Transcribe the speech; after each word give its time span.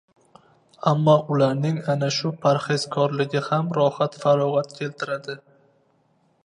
Ammo 0.91 1.17
ularning 1.35 1.77
ana 1.93 2.09
shu 2.15 2.31
parhezkorligi 2.47 3.43
ham 3.49 3.71
rohat-farog‘at 3.81 4.77
keltiradi. 4.81 5.39